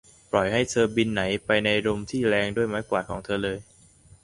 [0.31, 3.57] ปล่อยให้เธอบินไหนไปในลมที่แรงด้วยไม้กวาดขอเธอเลย!